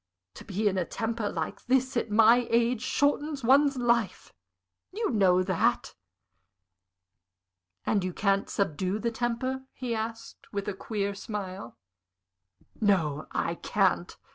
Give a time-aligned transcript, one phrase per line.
[0.33, 4.33] To be in a temper like this, at my age, shortens one's life
[4.91, 5.93] you know that."
[7.85, 11.77] "And you can't subdue the temper?" he asked, with a queer smile.
[12.79, 14.17] "No, I can't!